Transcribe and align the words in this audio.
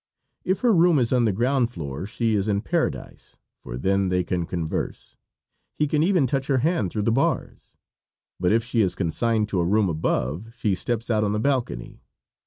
If 0.43 0.61
her 0.61 0.73
room 0.73 0.97
is 0.97 1.13
on 1.13 1.25
the 1.25 1.31
ground 1.31 1.69
floor 1.69 2.07
she 2.07 2.33
is 2.33 2.47
in 2.47 2.61
paradise, 2.61 3.37
for 3.59 3.77
then 3.77 4.09
they 4.09 4.23
can 4.23 4.47
converse 4.47 5.15
he 5.75 5.85
can 5.85 6.01
even 6.01 6.25
touch 6.25 6.47
her 6.47 6.57
hand 6.57 6.91
through 6.91 7.03
the 7.03 7.11
bars. 7.11 7.75
But 8.39 8.51
if 8.51 8.63
she 8.63 8.81
is 8.81 8.95
consigned 8.95 9.47
to 9.49 9.59
a 9.59 9.63
room 9.67 9.89
above 9.89 10.55
she 10.57 10.73
steps 10.73 11.11
out 11.11 11.23
on 11.23 11.33
the 11.33 11.39
balcony. 11.39 12.01